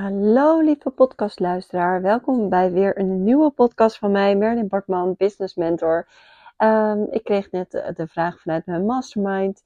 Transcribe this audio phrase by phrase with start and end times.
[0.00, 6.08] Hallo lieve podcastluisteraar, welkom bij weer een nieuwe podcast van mij, Merlin Bartman, Business Mentor.
[6.56, 9.64] Ehm, ik kreeg net de, vraag vanuit mijn mastermind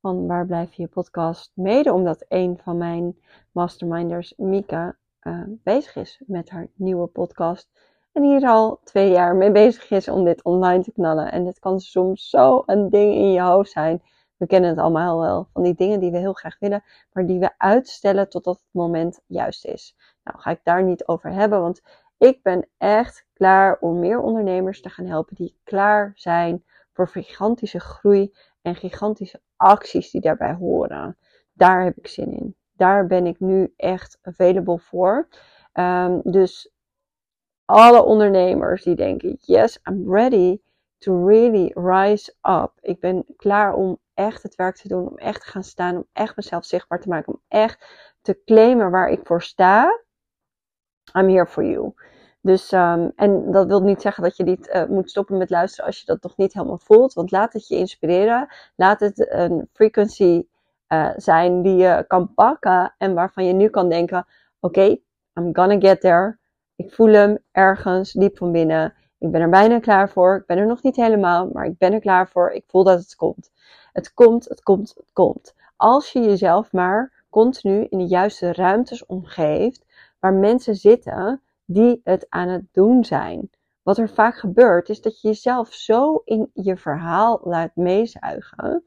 [0.00, 1.52] van waar blijf je podcast?
[1.54, 3.18] Mede omdat een van mijn
[3.52, 7.68] masterminders, Mika, uh, bezig is met haar nieuwe podcast.
[8.12, 11.32] En hier al twee jaar mee bezig is om dit online te knallen.
[11.32, 14.02] En dit kan soms zo een ding in je hoofd zijn
[14.44, 17.38] we kennen het allemaal wel, van die dingen die we heel graag willen, maar die
[17.38, 19.96] we uitstellen totdat het moment juist is.
[20.24, 21.82] Nou, ga ik daar niet over hebben, want
[22.18, 27.80] ik ben echt klaar om meer ondernemers te gaan helpen die klaar zijn voor gigantische
[27.80, 31.16] groei en gigantische acties die daarbij horen.
[31.52, 32.56] Daar heb ik zin in.
[32.72, 35.28] Daar ben ik nu echt available voor.
[35.72, 36.70] Um, dus
[37.64, 40.60] alle ondernemers die denken: yes, I'm ready
[40.98, 42.72] to really rise up.
[42.80, 46.06] Ik ben klaar om echt het werk te doen, om echt te gaan staan, om
[46.12, 47.86] echt mezelf zichtbaar te maken, om echt
[48.22, 50.00] te claimen waar ik voor sta.
[51.12, 51.94] I'm here for you.
[52.40, 55.86] Dus, um, en dat wil niet zeggen dat je niet uh, moet stoppen met luisteren
[55.86, 57.12] als je dat nog niet helemaal voelt.
[57.12, 58.48] Want laat het je inspireren.
[58.76, 60.46] Laat het een frequency
[60.88, 64.26] uh, zijn die je kan pakken en waarvan je nu kan denken:
[64.60, 64.96] oké,
[65.34, 66.38] I'm gonna get there.
[66.76, 68.94] Ik voel hem ergens diep van binnen.
[69.24, 70.36] Ik ben er bijna klaar voor.
[70.36, 72.50] Ik ben er nog niet helemaal, maar ik ben er klaar voor.
[72.50, 73.50] Ik voel dat het komt.
[73.92, 75.54] Het komt, het komt, het komt.
[75.76, 79.84] Als je jezelf maar continu in de juiste ruimtes omgeeft
[80.18, 83.50] waar mensen zitten die het aan het doen zijn.
[83.82, 88.84] Wat er vaak gebeurt is dat je jezelf zo in je verhaal laat meezuigen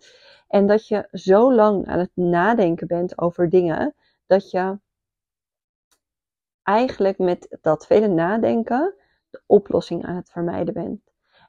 [0.47, 3.95] en dat je zo lang aan het nadenken bent over dingen
[4.27, 4.79] dat je
[6.63, 8.95] eigenlijk met dat vele nadenken
[9.45, 11.01] oplossing aan het vermijden bent.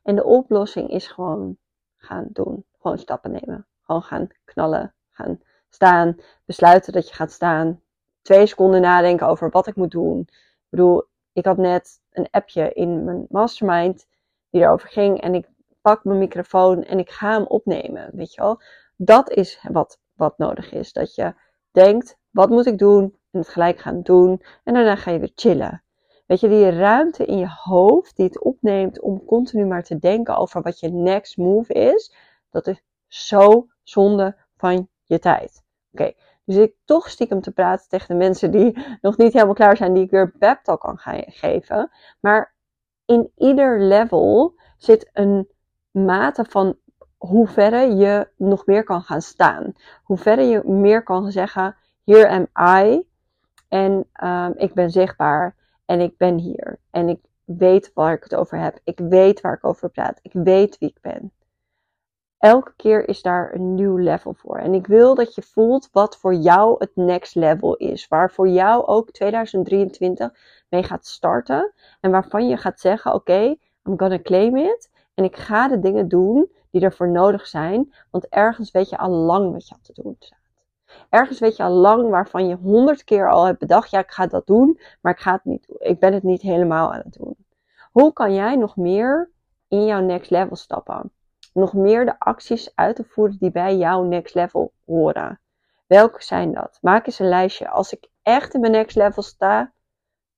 [0.03, 1.57] En de oplossing is gewoon
[1.97, 2.65] gaan doen.
[2.79, 3.67] Gewoon stappen nemen.
[3.83, 4.95] Gewoon gaan knallen.
[5.11, 6.17] Gaan staan.
[6.45, 7.81] Besluiten dat je gaat staan.
[8.23, 10.21] Twee seconden nadenken over wat ik moet doen.
[10.21, 14.07] Ik bedoel, ik had net een appje in mijn mastermind
[14.51, 15.21] die erover ging.
[15.21, 15.49] En ik
[15.81, 18.11] pak mijn microfoon en ik ga hem opnemen.
[18.13, 18.63] Weet je wel?
[18.97, 20.93] Dat is wat, wat nodig is.
[20.93, 21.35] Dat je
[21.71, 23.17] denkt, wat moet ik doen?
[23.31, 24.43] En het gelijk gaan doen.
[24.65, 25.83] En daarna ga je weer chillen.
[26.29, 30.37] Weet je, die ruimte in je hoofd die het opneemt om continu maar te denken
[30.37, 32.15] over wat je next move is,
[32.51, 35.63] dat is zo zonde van je tijd.
[35.93, 36.13] Oké,
[36.45, 39.95] dus ik toch stiekem te praten tegen de mensen die nog niet helemaal klaar zijn,
[39.95, 41.91] die ik weer pep kan gaan geven.
[42.21, 42.55] Maar
[43.05, 45.49] in ieder level zit een
[45.91, 46.77] mate van
[47.17, 49.73] hoe verre je nog meer kan gaan staan.
[50.03, 53.07] Hoe verre je meer kan zeggen, here am I.
[53.69, 55.57] En um, ik ben zichtbaar.
[55.89, 56.79] En ik ben hier.
[56.91, 58.79] En ik weet waar ik het over heb.
[58.85, 60.19] Ik weet waar ik over praat.
[60.23, 61.33] Ik weet wie ik ben.
[62.39, 64.59] Elke keer is daar een nieuw level voor.
[64.59, 68.09] En ik wil dat je voelt wat voor jou het next level is.
[68.09, 70.35] Waar voor jou ook 2023
[70.69, 71.73] mee gaat starten.
[72.01, 74.91] En waarvan je gaat zeggen: Oké, okay, I'm gonna claim it.
[75.15, 77.95] En ik ga de dingen doen die ervoor nodig zijn.
[78.11, 80.19] Want ergens weet je al lang wat je had te doen
[81.09, 84.27] Ergens weet je al lang waarvan je honderd keer al hebt bedacht, ja, ik ga
[84.27, 85.77] dat doen, maar ik ga het niet doen.
[85.81, 87.37] Ik ben het niet helemaal aan het doen.
[87.93, 89.31] Hoe kan jij nog meer
[89.69, 91.13] in jouw next level stappen?
[91.53, 95.41] Nog meer de acties uit te voeren die bij jouw next level horen.
[95.87, 96.79] Welke zijn dat?
[96.81, 97.69] Maak eens een lijstje.
[97.69, 99.73] Als ik echt in mijn next level sta,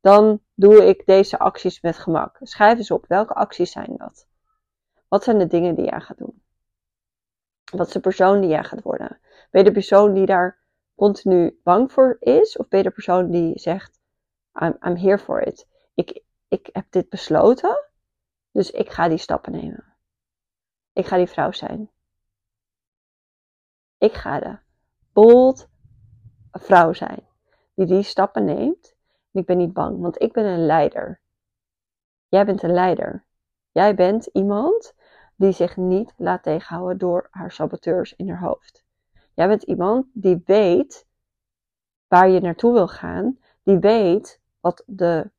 [0.00, 2.36] dan doe ik deze acties met gemak.
[2.42, 3.04] Schrijf eens op.
[3.08, 4.26] Welke acties zijn dat?
[5.08, 6.42] Wat zijn de dingen die jij gaat doen?
[7.72, 9.20] Wat is de persoon die jij gaat worden?
[9.50, 10.58] Ben je de persoon die daar
[10.94, 12.56] continu bang voor is?
[12.56, 14.00] Of ben je de persoon die zegt,
[14.62, 15.68] I'm, I'm here for it.
[15.94, 17.84] Ik, ik heb dit besloten,
[18.50, 19.84] dus ik ga die stappen nemen.
[20.92, 21.90] Ik ga die vrouw zijn.
[23.98, 24.58] Ik ga de
[25.12, 25.68] bold
[26.50, 27.28] vrouw zijn.
[27.74, 28.94] Die die stappen neemt.
[29.32, 31.20] En ik ben niet bang, want ik ben een leider.
[32.28, 33.24] Jij bent een leider.
[33.72, 34.94] Jij bent iemand
[35.36, 38.79] die zich niet laat tegenhouden door haar saboteurs in haar hoofd.
[39.40, 41.06] Jij bent iemand die weet
[42.08, 45.30] waar je naartoe wil gaan, die weet wat de,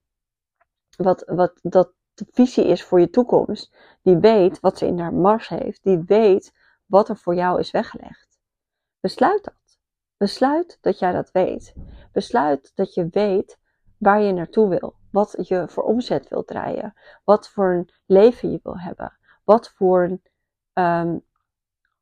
[0.97, 5.13] wat, wat dat de visie is voor je toekomst, die weet wat ze in haar
[5.13, 6.53] mars heeft, die weet
[6.85, 8.39] wat er voor jou is weggelegd.
[8.99, 9.79] Besluit dat.
[10.17, 11.73] Besluit dat jij dat weet.
[12.11, 13.59] Besluit dat je weet
[13.97, 16.93] waar je naartoe wil, wat je voor omzet wilt draaien,
[17.23, 20.19] wat voor een leven je wil hebben, wat voor
[20.73, 21.23] um,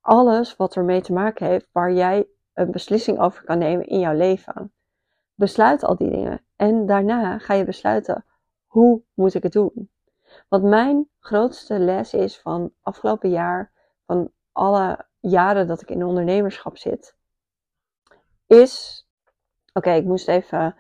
[0.10, 4.14] alles wat ermee te maken heeft waar jij een beslissing over kan nemen in jouw
[4.14, 4.72] leven.
[5.36, 8.26] Besluit al die dingen en daarna ga je besluiten
[8.66, 9.90] hoe moet ik het doen.
[10.48, 13.72] Want mijn grootste les is van afgelopen jaar,
[14.06, 17.16] van alle jaren dat ik in ondernemerschap zit,
[18.48, 19.06] is.
[19.74, 20.76] Oké, ik moest even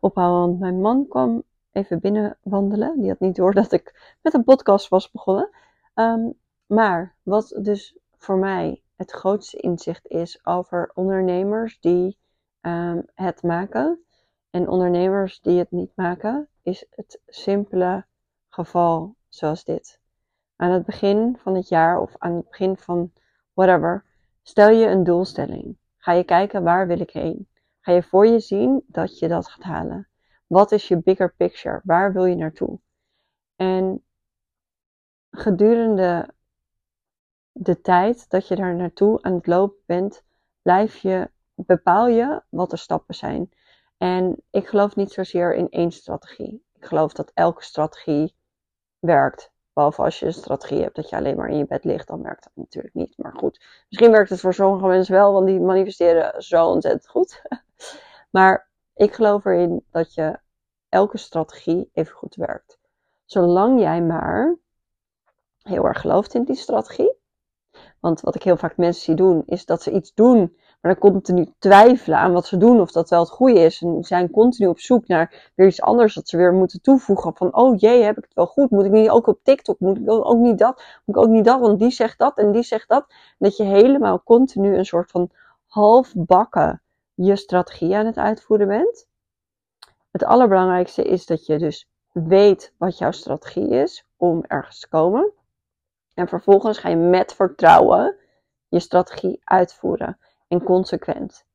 [0.00, 1.42] ophouden, want mijn man kwam
[1.72, 3.00] even binnen wandelen.
[3.00, 5.50] Die had niet door dat ik met een podcast was begonnen.
[5.94, 6.30] Ehm,
[6.66, 12.18] maar wat dus voor mij het grootste inzicht is over ondernemers die
[12.60, 14.04] um, het maken
[14.50, 18.04] en ondernemers die het niet maken, is het simpele
[18.48, 20.00] geval zoals dit.
[20.56, 23.12] Aan het begin van het jaar of aan het begin van
[23.54, 24.04] whatever,
[24.42, 25.78] stel je een doelstelling.
[25.96, 27.48] Ga je kijken waar wil ik heen?
[27.80, 30.08] Ga je voor je zien dat je dat gaat halen?
[30.46, 31.80] Wat is je bigger picture?
[31.84, 32.80] Waar wil je naartoe?
[33.56, 34.04] En
[35.30, 36.34] gedurende
[37.62, 40.22] de tijd dat je daar naartoe aan het lopen bent,
[40.62, 43.50] blijf je, bepaal je wat de stappen zijn.
[43.96, 46.64] En ik geloof niet zozeer in één strategie.
[46.72, 48.34] Ik geloof dat elke strategie
[48.98, 49.52] werkt.
[49.72, 52.22] Behalve als je een strategie hebt dat je alleen maar in je bed ligt, dan
[52.22, 53.18] werkt dat natuurlijk niet.
[53.18, 57.42] Maar goed, misschien werkt het voor sommige mensen wel, want die manifesteren zo ontzettend goed.
[58.36, 60.38] maar ik geloof erin dat je
[60.88, 62.78] elke strategie even goed werkt.
[63.24, 64.56] Zolang jij maar
[65.62, 67.18] heel erg gelooft in die strategie.
[68.00, 71.10] Want wat ik heel vaak mensen zie doen, is dat ze iets doen maar dan
[71.12, 73.82] continu twijfelen aan wat ze doen of dat wel het goede is.
[73.82, 77.36] En zijn continu op zoek naar weer iets anders dat ze weer moeten toevoegen.
[77.36, 78.70] Van, oh jee, heb ik het wel goed?
[78.70, 79.80] Moet ik niet ook op TikTok?
[79.80, 80.82] Moet ik ook niet dat?
[81.04, 81.60] Moet ik ook niet dat?
[81.60, 83.06] Want die zegt dat en die zegt dat.
[83.38, 85.30] dat je helemaal continu een soort van
[85.66, 86.82] halfbakken
[87.14, 89.06] je strategie aan het uitvoeren bent.
[90.10, 95.32] Het allerbelangrijkste is dat je dus weet wat jouw strategie is om ergens te komen.
[96.20, 98.16] En vervolgens ga je met vertrouwen
[98.68, 100.18] je strategie uitvoeren
[100.48, 101.46] en consequent.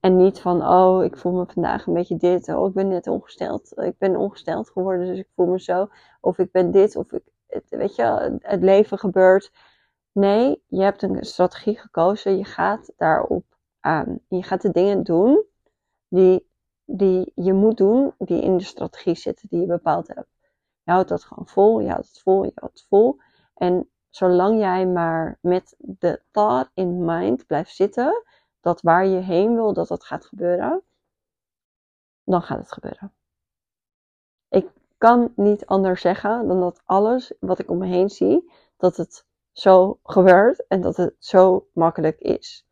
[0.00, 2.48] En niet van, oh, ik voel me vandaag een beetje dit.
[2.48, 3.72] Oh, ik ben net ongesteld.
[3.78, 5.88] Ik ben ongesteld geworden, dus ik voel me zo.
[6.20, 7.22] Of ik ben dit, of ik,
[7.68, 9.52] weet je, het leven gebeurt.
[10.12, 12.36] Nee, je hebt een strategie gekozen.
[12.36, 13.44] Je gaat daarop
[13.80, 14.20] aan.
[14.28, 15.44] Je gaat de dingen doen
[16.08, 16.48] die,
[16.84, 20.30] die je moet doen, die in de strategie zitten die je bepaald hebt.
[20.82, 23.20] Je houdt dat gewoon vol, je houdt het vol, je houdt het vol.
[23.54, 28.22] En zolang jij maar met de thought in mind blijft zitten,
[28.60, 30.82] dat waar je heen wil dat dat gaat gebeuren,
[32.24, 33.12] dan gaat het gebeuren.
[34.48, 38.96] Ik kan niet anders zeggen dan dat alles wat ik om me heen zie, dat
[38.96, 42.66] het zo gebeurt en dat het zo makkelijk is.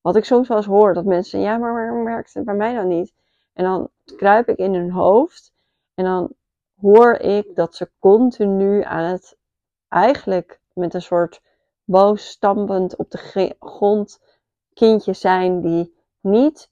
[0.00, 2.74] Wat ik soms wel eens hoor, dat mensen ja, maar waarom werkt het bij mij
[2.74, 3.14] dan niet?
[3.52, 5.52] En dan kruip ik in hun hoofd
[5.94, 6.32] en dan
[6.80, 9.38] hoor ik dat ze continu aan het
[9.88, 11.40] eigenlijk met een soort
[11.84, 14.18] boos stampend op de grond
[14.74, 16.70] kindje zijn die niet,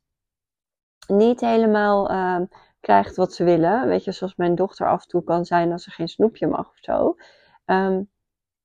[1.06, 2.40] niet helemaal uh,
[2.80, 3.88] krijgt wat ze willen.
[3.88, 6.68] Weet je, zoals mijn dochter af en toe kan zijn als ze geen snoepje mag
[6.68, 7.16] of zo.
[7.66, 8.10] Um,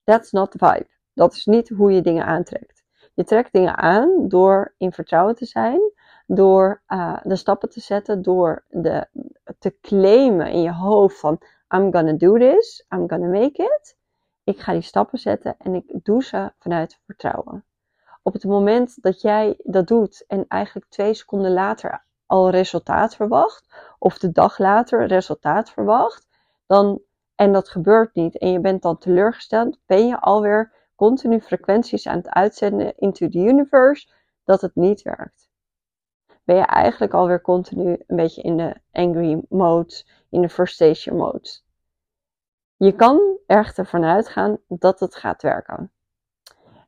[0.04, 0.90] that's not the vibe.
[1.14, 2.84] Dat is niet hoe je dingen aantrekt.
[3.14, 5.82] Je trekt dingen aan door in vertrouwen te zijn,
[6.26, 9.08] door uh, de stappen te zetten, door de,
[9.60, 11.42] te claimen in je hoofd van
[11.76, 13.98] I'm gonna do this, I'm gonna make it.
[14.44, 17.66] Ik ga die stappen zetten en ik doe ze vanuit vertrouwen.
[18.24, 23.74] Op het moment dat jij dat doet en eigenlijk twee seconden later al resultaat verwacht,
[24.00, 26.28] of de dag later resultaat verwacht,
[26.66, 27.02] dan,
[27.36, 32.18] en dat gebeurt niet en je bent dan teleurgesteld, ben je alweer continu frequenties aan
[32.18, 34.10] het uitzenden into the universe
[34.44, 35.50] dat het niet werkt.
[36.44, 41.50] Ben je eigenlijk alweer continu een beetje in de angry mode, in de frustration mode.
[42.84, 45.92] Je kan echter vanuit gaan dat het gaat werken.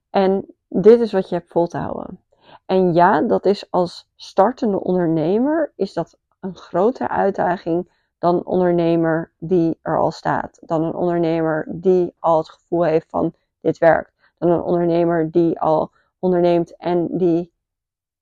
[0.10, 2.24] En dit is wat je hebt vol te houden.
[2.66, 9.32] En ja, dat is als startende ondernemer is dat een grotere uitdaging dan een ondernemer
[9.38, 10.60] die er al staat.
[10.62, 14.14] Dan een ondernemer die al het gevoel heeft van dit werkt.
[14.38, 17.54] Dan een ondernemer die al onderneemt en die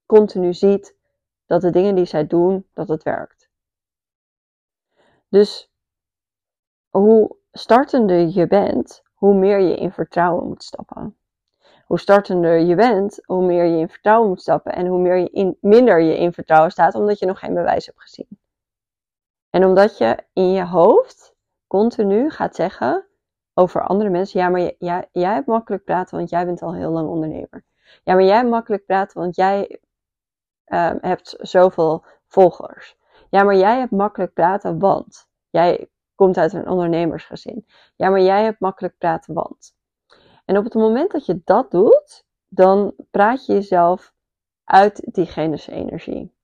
[0.05, 0.95] continu ziet
[1.45, 3.49] dat de dingen die zij doen, dat het werkt.
[5.29, 5.71] Dus
[6.89, 11.15] hoe startender je bent, hoe meer je in vertrouwen moet stappen.
[11.85, 15.29] Hoe startender je bent, hoe meer je in vertrouwen moet stappen en hoe meer je
[15.29, 18.39] in, minder je in vertrouwen staat, omdat je nog geen bewijs hebt gezien.
[19.49, 21.35] En omdat je in je hoofd
[21.67, 23.05] continu gaat zeggen
[23.53, 27.09] over andere mensen, ja, maar jij, hebt makkelijk praten, want jij bent al heel lang
[27.09, 27.63] ondernemer.
[28.03, 29.79] Ja, maar jij hebt makkelijk praten, want jij
[30.67, 32.97] uh, hebt zoveel volgers.
[33.29, 35.89] Ja, maar jij hebt makkelijk praten, want jij
[36.21, 37.65] komt uit een ondernemersgezin.
[37.95, 39.75] Ja, maar jij hebt makkelijk praten, want.
[40.45, 44.13] En op het moment dat je dat doet, dan praat je jezelf
[44.63, 46.35] uit die genische energie.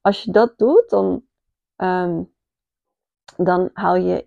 [0.00, 1.24] Als je dat doet, dan,
[1.76, 2.34] um,
[3.36, 4.26] dan haal je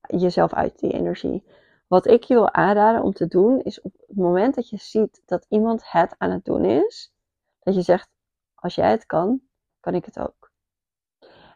[0.00, 1.44] jezelf uit die energie.
[1.86, 5.22] Wat ik je wil aanraden om te doen, is op het moment dat je ziet
[5.26, 7.14] dat iemand het aan het doen is,
[7.60, 8.10] dat je zegt:
[8.54, 9.40] Als jij het kan,
[9.80, 10.52] kan ik het ook.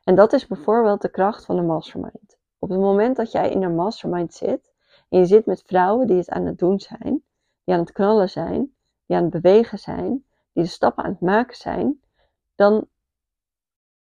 [0.05, 2.34] En dat is bijvoorbeeld de kracht van een mastermind.
[2.65, 4.73] Op het moment dat jij in een mastermind zit
[5.09, 7.23] en je zit met vrouwen die het aan het doen zijn,
[7.65, 8.75] die aan het knallen zijn,
[9.07, 12.01] die aan het bewegen zijn, die de stappen aan het maken zijn,
[12.55, 12.87] dan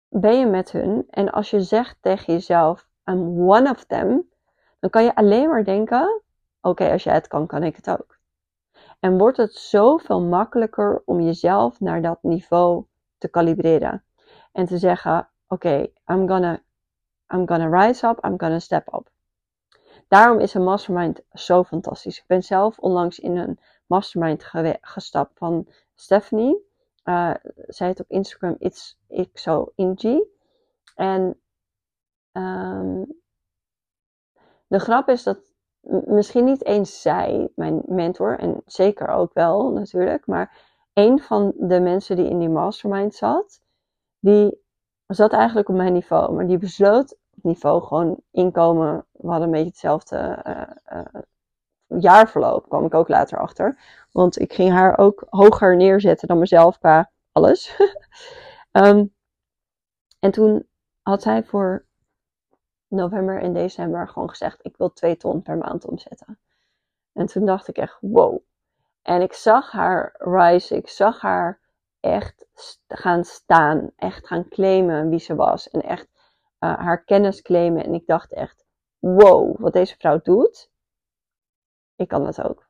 [0.08, 1.06] ben je met hun.
[1.10, 4.28] En als je zegt tegen jezelf, I'm one of them,
[4.80, 6.22] dan kan je alleen maar denken,
[6.60, 8.18] oké, als jij het kan, kan ik het ook.
[9.00, 12.84] En wordt het zoveel makkelijker om jezelf naar dat niveau
[13.18, 14.04] te kalibreren.
[14.52, 16.62] En te zeggen, oké, I'm gonna
[17.34, 19.10] I'm gonna rise up, I'm gonna step up.
[20.08, 22.18] Daarom is een mastermind zo fantastisch.
[22.18, 24.44] Ik ben zelf onlangs in een mastermind
[24.80, 26.72] gestapt van Stephanie.
[27.04, 27.34] Uh,
[27.66, 28.98] zij heet op Instagram It's
[29.32, 30.22] XO Ingy.
[30.94, 31.40] En
[32.32, 33.22] um,
[34.66, 35.38] de grap is dat
[36.06, 41.80] misschien niet eens zij, mijn mentor, en zeker ook wel natuurlijk, maar een van de
[41.80, 43.60] mensen die in die mastermind zat,
[44.18, 44.63] die
[45.14, 46.32] zat eigenlijk op mijn niveau.
[46.32, 49.06] Maar die besloot niveau gewoon inkomen.
[49.12, 51.22] We hadden een beetje hetzelfde uh, uh,
[52.00, 53.78] jaarverloop, kwam ik ook later achter.
[54.12, 57.80] Want ik ging haar ook hoger neerzetten dan mezelf qua alles.
[58.72, 59.14] um,
[60.24, 60.66] en toen
[61.02, 61.86] had zij voor
[62.88, 66.38] november en december gewoon gezegd: Ik wil 2 ton per maand omzetten.
[67.12, 68.38] En toen dacht ik echt: wow.
[69.02, 71.60] En ik zag haar rise, ik zag haar
[72.04, 72.46] echt
[72.88, 75.70] gaan staan, echt gaan claimen wie ze was.
[75.70, 76.08] En echt
[76.60, 77.84] uh, haar kennis claimen.
[77.84, 78.64] En ik dacht echt,
[78.98, 80.70] wow, wat deze vrouw doet,
[81.96, 82.68] ik kan dat ook.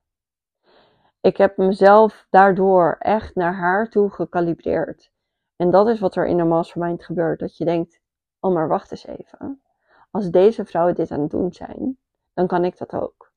[1.21, 5.13] Ik heb mezelf daardoor echt naar haar toe gekalibreerd.
[5.57, 7.39] En dat is wat er in de mastermind gebeurt.
[7.41, 8.01] Dat je denkt,
[8.41, 9.63] oh maar wacht eens even.
[10.11, 11.99] Als deze vrouwen dit aan het doen zijn,
[12.35, 13.33] dan kan ik dat ook.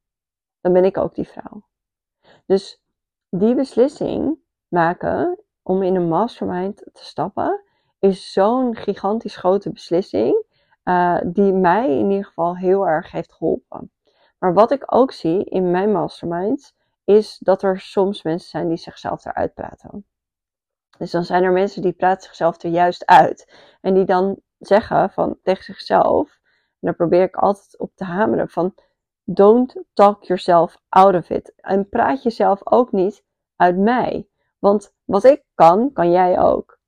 [0.62, 1.68] Dan ben ik ook die vrouw.
[2.46, 2.82] Dus
[3.30, 4.38] die beslissing
[4.68, 7.63] maken om in een mastermind te stappen,
[8.00, 10.45] is zo'n gigantisch grote beslissing.
[10.83, 13.91] Uh, die mij in ieder geval heel erg heeft geholpen.
[14.39, 18.77] Maar wat ik ook zie in mijn masterminds, is dat er soms mensen zijn die
[18.77, 20.05] zichzelf eruit praten.
[20.97, 23.53] Dus dan zijn er mensen die praten zichzelf er juist uit.
[23.81, 26.39] En die dan zeggen van, tegen zichzelf,
[26.79, 28.74] daar probeer ik altijd op te hameren van,
[29.24, 31.53] don't talk yourself out of it.
[31.55, 33.24] En praat jezelf ook niet
[33.55, 34.27] uit mij.
[34.67, 36.79] Want wat ik kan, kan jij ook.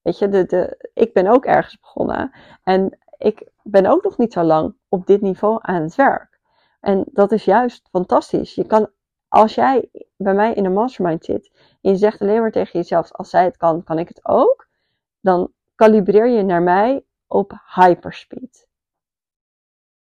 [0.00, 2.32] Weet je, de, de, ik ben ook ergens begonnen.
[2.62, 6.40] En ik ben ook nog niet zo lang op dit niveau aan het werk.
[6.80, 8.54] En dat is juist fantastisch.
[8.54, 8.90] Je kan,
[9.28, 11.50] als jij bij mij in een mastermind zit
[11.80, 14.68] en je zegt alleen maar tegen jezelf: als zij het kan, kan ik het ook.
[15.20, 18.68] Dan kalibreer je naar mij op hyperspeed.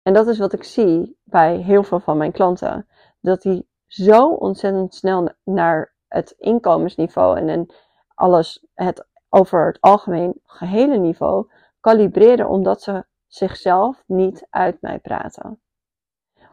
[0.03, 2.87] En dat is wat ik zie bij heel veel van mijn klanten.
[3.21, 7.75] Dat die zo ontzettend snel naar het inkomensniveau en
[8.15, 11.51] alles, het over het algemeen gehele niveau
[11.81, 15.61] kalibreren omdat ze zichzelf niet uit mij praten.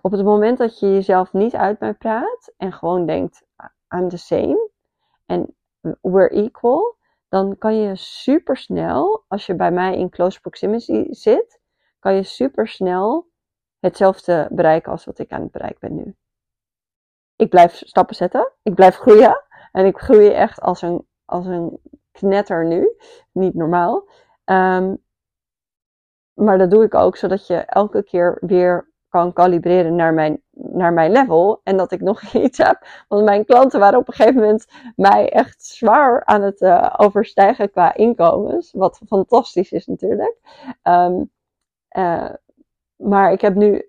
[0.01, 3.45] Op het moment dat je jezelf niet uit mij praat en gewoon denkt,
[3.95, 4.69] I'm the same
[5.25, 5.55] en
[6.01, 6.97] we're equal,
[7.27, 11.61] dan kan je super snel, als je bij mij in close proximity zit,
[11.99, 13.27] kan je super snel
[13.79, 16.15] hetzelfde bereiken als wat ik aan het bereiken ben nu.
[17.35, 21.79] Ik blijf stappen zetten, ik blijf groeien en ik groei echt als een, als een
[22.11, 22.95] knetter nu,
[23.31, 24.07] niet normaal.
[24.45, 25.03] Um,
[26.33, 30.93] maar dat doe ik ook zodat je elke keer weer kan kalibreren naar mijn, naar
[30.93, 31.61] mijn level.
[31.63, 32.85] En dat ik nog iets heb.
[33.07, 37.71] Want mijn klanten waren op een gegeven moment mij echt zwaar aan het uh, overstijgen
[37.71, 38.71] qua inkomens.
[38.71, 40.37] Wat fantastisch is natuurlijk.
[40.83, 41.31] Um,
[41.97, 42.33] uh,
[42.95, 43.88] maar ik heb nu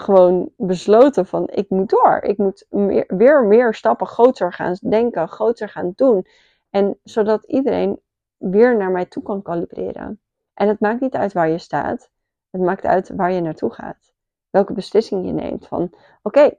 [0.00, 2.18] gewoon besloten van ik moet door.
[2.22, 2.66] Ik moet
[3.08, 6.26] weer meer stappen groter gaan denken, groter gaan doen.
[6.70, 8.00] En zodat iedereen
[8.36, 10.20] weer naar mij toe kan kalibreren.
[10.54, 12.10] En het maakt niet uit waar je staat.
[12.50, 14.14] Het maakt uit waar je naartoe gaat.
[14.50, 15.66] Welke beslissing je neemt.
[15.66, 16.50] Van oké,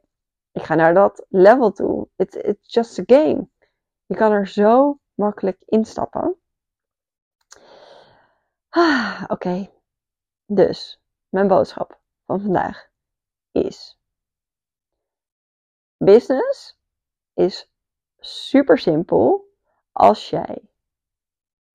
[0.51, 2.08] ik ga naar dat level toe.
[2.15, 3.48] It, it's just a game.
[4.05, 6.36] Je kan er zo makkelijk instappen.
[8.69, 9.69] Ah, oké.
[10.46, 12.88] Dus, mijn boodschap van vandaag
[13.51, 14.00] is:
[15.98, 16.77] Business
[17.34, 17.72] is
[18.20, 19.48] super simpel
[19.91, 20.70] als jij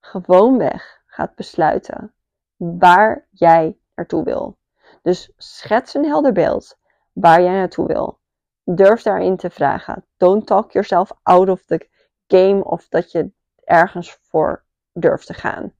[0.00, 2.14] gewoonweg gaat besluiten
[2.56, 4.58] waar jij naartoe wil.
[5.02, 6.78] Dus schets een helder beeld
[7.12, 8.20] waar jij naartoe wil.
[8.64, 10.06] Durf daarin te vragen.
[10.16, 11.88] Don't talk yourself out of the
[12.26, 13.32] game of dat je
[13.64, 15.74] ergens voor durft te gaan.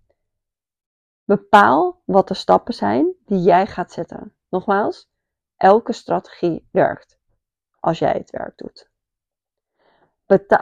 [1.24, 4.34] Bepaal wat de stappen zijn die jij gaat zetten.
[4.48, 5.10] Nogmaals,
[5.56, 7.18] elke strategie werkt
[7.80, 8.90] als jij het werk doet.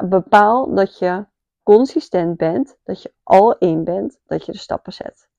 [0.09, 1.27] Bepaal dat je
[1.63, 5.31] consistent bent, dat je al in bent, dat je de stappen zet.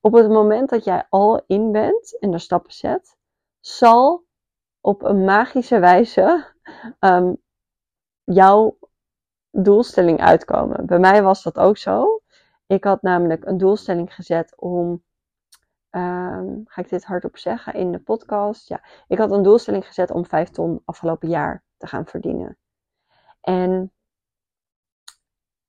[0.00, 3.16] op het moment dat jij al in bent en de stappen zet,
[3.60, 4.24] zal
[4.80, 6.44] op een magische wijze
[7.00, 7.42] um,
[8.24, 8.78] jouw
[9.50, 10.86] doelstelling uitkomen.
[10.86, 12.20] Bij mij was dat ook zo.
[12.66, 15.02] Ik had namelijk een doelstelling gezet om.
[15.90, 18.68] Um, ga ik dit hardop zeggen in de podcast?
[18.68, 22.58] Ja, ik had een doelstelling gezet om 5 ton afgelopen jaar te gaan verdienen.
[23.40, 23.92] En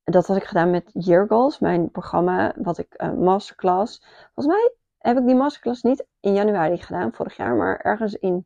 [0.04, 4.04] dat had ik gedaan met Year Goals, mijn programma, wat ik uh, masterclass.
[4.34, 8.46] Volgens mij heb ik die masterclass niet in januari gedaan, vorig jaar, maar ergens in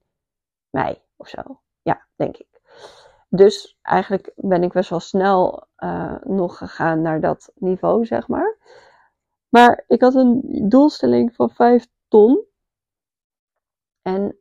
[0.70, 1.62] mei of zo.
[1.82, 2.62] Ja, denk ik.
[3.30, 8.58] Dus eigenlijk ben ik best wel snel uh, nog gegaan naar dat niveau, zeg maar.
[9.54, 12.46] Maar ik had een doelstelling van 5 ton.
[14.02, 14.38] En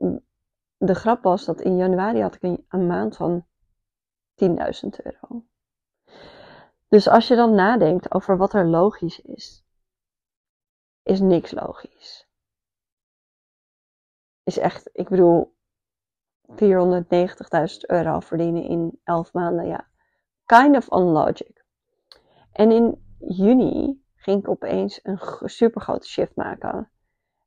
[0.77, 3.47] de grap was dat in januari had ik een, maand van
[4.45, 4.49] 10.000
[5.03, 5.45] euro.
[6.89, 9.65] Dus als je dan nadenkt over wat er logisch is,
[11.03, 12.29] is niks logisch.
[14.43, 15.55] Is echt, ik bedoel,
[16.49, 16.57] 490.000
[17.87, 19.89] euro verdienen in 11 maanden, ja.
[20.45, 21.65] Kind of unlogic.
[22.53, 26.91] En in juni ging ik opeens een super grote shift maken.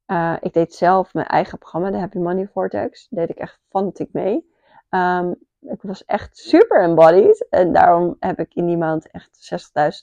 [0.07, 3.07] Uh, ik deed zelf mijn eigen programma, de Happy Money Vortex.
[3.09, 4.53] Deed ik echt fanatiek mee.
[4.89, 7.47] Um, ik was echt super embodied.
[7.49, 9.51] En daarom heb ik in die maand echt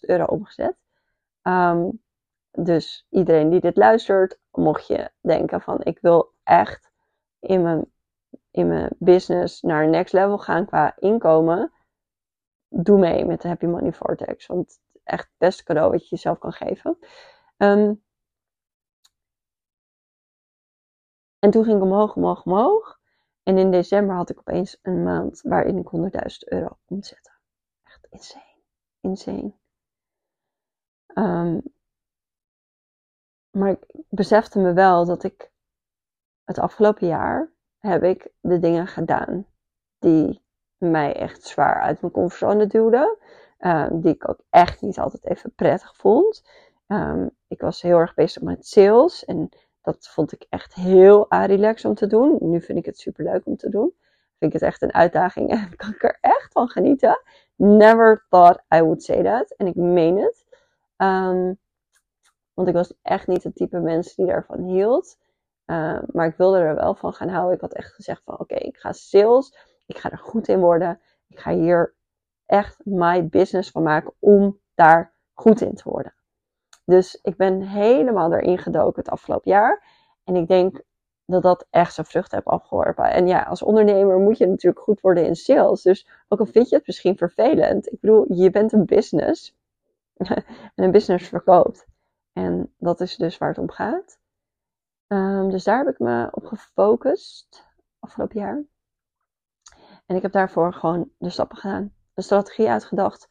[0.02, 0.76] 60.000 euro omgezet.
[1.42, 2.02] Um,
[2.50, 6.90] dus iedereen die dit luistert, mocht je denken van ik wil echt
[7.40, 7.92] in mijn,
[8.50, 11.72] in mijn business naar next level gaan qua inkomen.
[12.68, 14.46] Doe mee met de Happy Money Vortex.
[14.46, 16.98] Want echt het beste cadeau wat je jezelf kan geven.
[17.56, 18.02] Um,
[21.38, 23.00] en toen ging ik omhoog, omhoog, omhoog.
[23.42, 27.30] En in december had ik opeens een maand waarin ik 100.000 euro omzette.
[27.82, 28.60] Echt insane.
[29.00, 29.54] Insane.
[31.14, 31.62] Um,
[33.50, 35.50] maar ik besefte me wel dat ik
[36.44, 39.46] het afgelopen jaar heb ik de dingen gedaan
[39.98, 40.42] die
[40.76, 43.18] mij echt zwaar uit mijn comfortzone duwden.
[43.62, 46.42] Uh, die ik ook echt niet altijd even prettig vond.
[46.86, 49.48] Um, ik was heel erg bezig met sales en
[49.82, 52.36] dat vond ik echt heel relaxed om te doen.
[52.40, 53.94] Nu vind ik het super leuk om te doen.
[54.38, 57.20] Vind ik het echt een uitdaging en kan ik er echt van genieten.
[57.56, 59.54] Never thought I would say that.
[59.56, 60.44] En ik meen het.
[60.96, 61.58] Um,
[62.54, 65.18] want ik was echt niet het type mens die daarvan hield.
[65.66, 67.54] Uh, maar ik wilde er wel van gaan houden.
[67.54, 69.56] Ik had echt gezegd van oké, ik ga sales.
[69.86, 71.00] Ik ga er goed in worden.
[71.28, 71.94] Ik ga hier
[72.52, 76.14] echt my business van maken om daar goed in te worden.
[76.84, 79.84] Dus ik ben helemaal erin gedoken het afgelopen jaar.
[80.24, 80.82] En ik denk
[81.24, 83.10] dat dat echt zijn vruchten heeft afgeworpen.
[83.10, 85.82] En ja, als ondernemer moet je natuurlijk goed worden in sales.
[85.82, 87.92] Dus ook al vind je het misschien vervelend.
[87.92, 89.56] Ik bedoel, je bent een business.
[90.74, 91.86] en een business verkoopt.
[92.32, 94.18] En dat is dus waar het om gaat.
[95.06, 97.66] Um, dus daar heb ik me op gefocust
[97.98, 98.62] afgelopen jaar.
[100.06, 101.92] En ik heb daarvoor gewoon de stappen gedaan.
[102.14, 103.28] De strategie uitgedacht.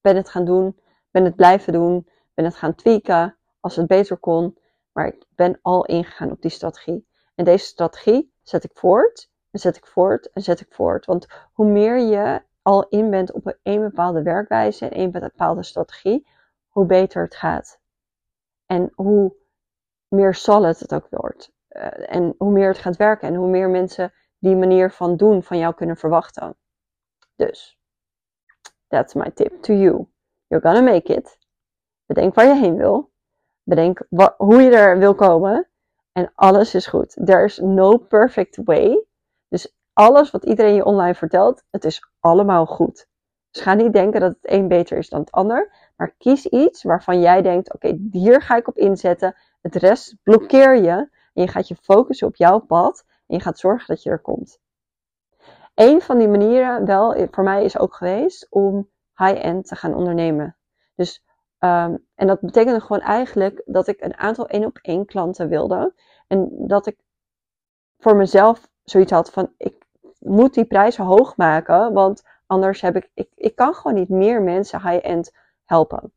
[0.00, 0.80] Ben het gaan doen.
[1.10, 2.06] Ben het blijven doen
[2.38, 4.58] ben het gaan tweaken als het beter kon.
[4.92, 7.08] Maar ik ben al ingegaan op die strategie.
[7.34, 9.30] En deze strategie zet ik voort.
[9.50, 11.06] En zet ik voort en zet ik voort.
[11.06, 16.28] Want hoe meer je al in bent op een bepaalde werkwijze en een bepaalde strategie,
[16.68, 17.80] hoe beter het gaat.
[18.66, 19.36] En hoe
[20.08, 21.52] meer solid het ook wordt.
[21.70, 25.42] Uh, en hoe meer het gaat werken en hoe meer mensen die manier van doen
[25.42, 26.56] van jou kunnen verwachten.
[27.36, 27.77] Dus,
[28.88, 30.06] that's my tip to you.
[30.48, 31.38] You're gonna make it.
[32.06, 33.10] Bedenk waar je heen wil.
[33.62, 34.02] Bedenk
[34.36, 35.68] hoe je er wil komen.
[36.12, 37.16] En alles is goed.
[37.24, 39.04] There is no perfect way.
[39.48, 43.08] Dus alles wat iedereen je online vertelt, het is allemaal goed.
[43.50, 45.72] Dus ga niet denken dat het een beter is dan het ander.
[45.96, 49.36] Maar kies iets waarvan jij denkt: oké, hier ga ik op inzetten.
[49.60, 51.08] Het rest blokkeer je.
[51.34, 53.04] En je gaat je focussen op jouw pad.
[53.26, 54.58] En je gaat zorgen dat je er komt.
[55.78, 60.56] Een van die manieren, wel, voor mij is ook geweest om high-end te gaan ondernemen.
[60.94, 61.26] Dus
[61.60, 65.94] Um, en dat betekende gewoon eigenlijk dat ik een aantal één op één klanten wilde.
[66.26, 66.98] En dat ik
[67.98, 69.84] voor mezelf zoiets had van ik
[70.18, 74.42] moet die prijzen hoog maken, want anders heb ik, ik, ik kan gewoon niet meer
[74.42, 76.12] mensen high-end helpen.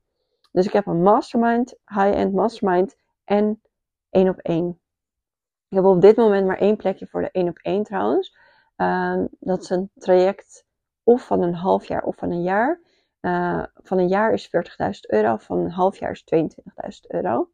[0.52, 3.62] Dus ik heb een mastermind, high-end mastermind en
[4.10, 4.80] één op één.
[5.69, 8.38] Ik heb op dit moment maar één plekje voor de één op één trouwens.
[8.82, 10.65] Um, dat is een traject
[11.04, 12.80] of van een half jaar of van een jaar.
[13.22, 14.52] Uh, van een jaar is 40.000
[15.00, 17.50] euro, van een half jaar is 22.000 euro.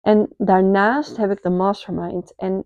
[0.00, 2.34] En daarnaast heb ik de mastermind.
[2.36, 2.64] En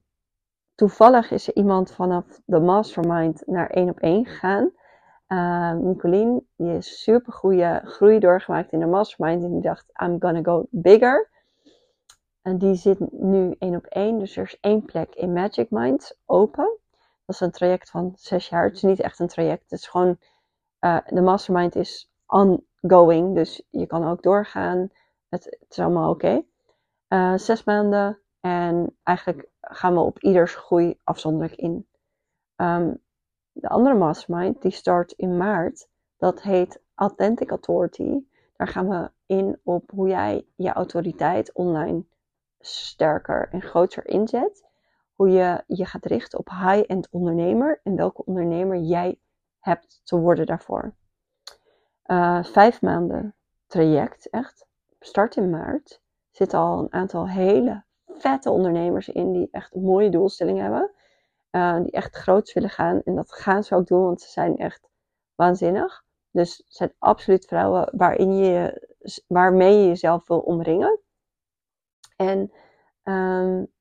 [0.75, 4.73] toevallig is er iemand vanaf de mastermind naar één op één gegaan.
[5.29, 9.43] Uh, Nicolien, die is super goede groei doorgemaakt in de mastermind.
[9.43, 11.31] En die dacht, I'm gonna go bigger.
[12.43, 14.19] En die zit nu één op één.
[14.19, 16.79] Dus er is één plek in Magic Minds open.
[17.27, 18.65] Dat is een traject van zes jaar.
[18.65, 19.63] Het is niet echt een traject.
[19.63, 20.19] Het is gewoon,
[20.81, 23.35] uh, de mastermind is ongoing.
[23.35, 24.91] Dus je kan ook doorgaan.
[25.29, 26.43] Het, is allemaal oké.
[27.09, 28.19] Uh, zes maanden.
[28.41, 31.87] En eigenlijk gaan we op ieders groei afzonderlijk in.
[32.57, 33.03] Um,
[33.53, 35.89] de andere mastermind, die start in maart.
[36.17, 38.25] Dat heet Authentic Authority.
[38.57, 42.05] Daar gaan we in op hoe jij je autoriteit online
[42.61, 44.65] sterker en groter inzet.
[45.15, 49.21] Hoe je je gaat richten op high-end ondernemer en welke ondernemer jij
[49.59, 50.95] hebt te worden daarvoor.
[52.07, 53.35] Uh, vijf maanden
[53.67, 54.67] traject, echt.
[55.01, 56.03] Start in maart.
[56.31, 60.91] Zitten al een aantal hele vette ondernemers in die echt mooie doelstelling hebben.
[61.51, 63.03] Uh, die echt groots willen gaan.
[63.05, 64.89] En dat gaan ze ook doen, want ze zijn echt
[65.35, 66.05] waanzinnig.
[66.31, 68.87] Dus het zijn absoluut vrouwen waarin je,
[69.27, 71.01] waarmee je jezelf wil omringen.
[72.17, 72.53] En
[73.05, 73.73] um,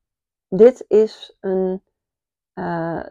[0.56, 1.82] dit is een
[2.54, 3.04] uh,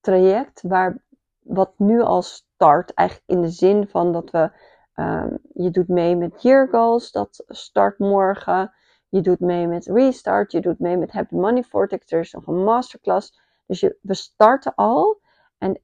[0.00, 1.04] traject waar,
[1.38, 4.50] wat nu al start, eigenlijk in de zin van dat we,
[4.94, 8.72] um, je doet mee met Year Goals, dat start morgen.
[9.08, 12.46] Je doet mee met Restart, je doet mee met Happy Money Vortex, er is nog
[12.46, 13.40] een masterclass.
[13.66, 15.20] Dus je, we starten al
[15.58, 15.80] en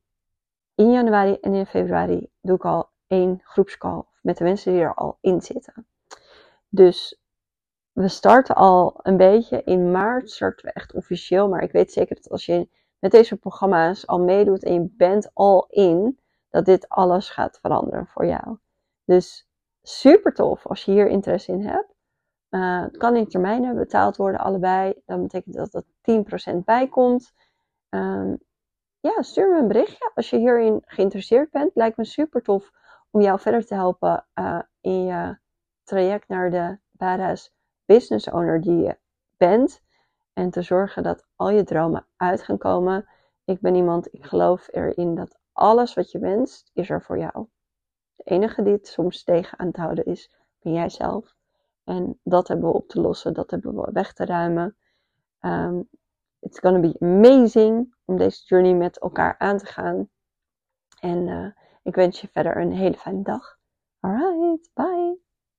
[0.74, 4.94] in januari en in februari doe ik al één groepscall met de mensen die er
[4.94, 5.86] al in zitten.
[6.68, 7.19] Dus
[8.00, 9.62] we starten al een beetje.
[9.62, 11.48] In maart starten we echt officieel.
[11.48, 15.30] Maar ik weet zeker dat als je met deze programma's al meedoet en je bent
[15.32, 18.58] al in, dat dit alles gaat veranderen voor jou.
[19.04, 19.48] Dus
[19.82, 21.94] super tof als je hier interesse in hebt.
[22.50, 25.02] Uh, het kan in termijnen betaald worden, allebei.
[25.06, 25.84] Dan betekent dat dat
[26.52, 27.32] 10% bijkomt.
[27.88, 28.38] Um,
[29.00, 31.70] ja, stuur me een berichtje als je hierin geïnteresseerd bent.
[31.74, 32.70] Lijkt me super tof
[33.10, 35.38] om jou verder te helpen uh, in je
[35.84, 37.58] traject naar de badass
[37.94, 38.98] business owner die je
[39.36, 39.82] bent.
[40.32, 43.08] En te zorgen dat al je dromen uit gaan komen.
[43.44, 47.46] Ik ben iemand, ik geloof erin dat alles wat je wenst, is er voor jou.
[48.16, 51.34] De enige die het soms tegen aan te houden is, ben jij zelf.
[51.84, 54.76] En dat hebben we op te lossen, dat hebben we weg te ruimen.
[55.40, 55.88] Um,
[56.40, 60.08] it's gonna be amazing om deze journey met elkaar aan te gaan.
[61.00, 61.50] En uh,
[61.82, 63.58] ik wens je verder een hele fijne dag.
[64.00, 65.29] Alright, bye.